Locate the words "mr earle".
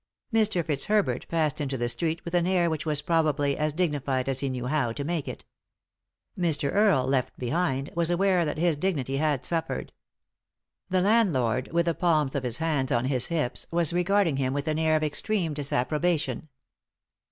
6.35-7.05